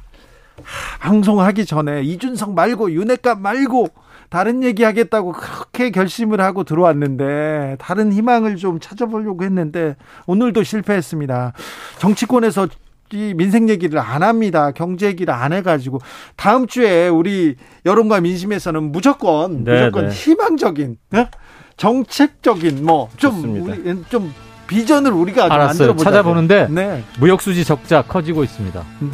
[1.00, 3.88] 방송하기 전에 이준석 말고 윤핵관 말고
[4.28, 9.96] 다른 얘기 하겠다고 그렇게 결심을 하고 들어왔는데 다른 희망을 좀 찾아보려고 했는데
[10.26, 11.52] 오늘도 실패했습니다.
[11.98, 12.68] 정치권에서
[13.12, 14.70] 이 민생 얘기를 안 합니다.
[14.70, 15.98] 경제 얘기를 안 해가지고
[16.36, 20.14] 다음 주에 우리 여론과 민심에서는 무조건 네, 무조건 네.
[20.14, 21.28] 희망적인 네?
[21.76, 24.32] 정책적인 뭐좀 좀
[24.68, 25.66] 비전을 우리가 알았어요.
[25.66, 26.04] 만들어 보자.
[26.04, 27.02] 찾아보는데 네.
[27.18, 28.80] 무역 수지 적자 커지고 있습니다.
[29.00, 29.08] 네.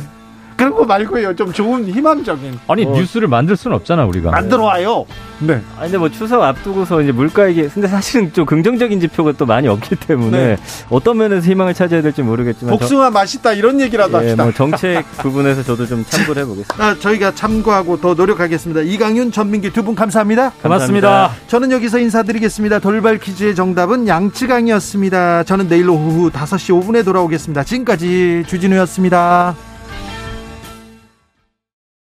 [0.57, 1.37] 그런 거 말고요.
[1.37, 2.59] 좀 좋은 희망적인.
[2.69, 2.99] 아니 뭐.
[2.99, 4.31] 뉴스를 만들 수는 없잖아 우리가.
[4.31, 5.05] 만들어 와요.
[5.39, 5.61] 네.
[5.77, 9.69] 아니 근데 뭐 추석 앞두고서 이제 물가 얘기 근데 사실은 좀 긍정적인 지표가 또 많이
[9.69, 10.57] 없기 때문에 네.
[10.89, 14.43] 어떤 면에서 희망을 찾아야 될지 모르겠지만 복숭아 저, 맛있다 이런 얘기라도 예, 합시다.
[14.45, 16.83] 뭐 정책 부분에서 저도 좀 참고를 해보겠습니다.
[16.85, 18.81] 아, 저희가 참고하고 더 노력하겠습니다.
[18.81, 20.53] 이강윤, 전민기 두 분 감사합니다.
[20.63, 21.09] 고맙습니다.
[21.09, 21.47] 감사합니다.
[21.49, 22.79] 저는 여기서 인사드리겠습니다.
[22.81, 25.45] 돌발 퀴즈의 정답은 양치강이었습니다.
[25.45, 27.63] 저는 내일 오후 5시 5분에 돌아오겠습니다.
[27.65, 29.55] 지금까지 주진우였습니다.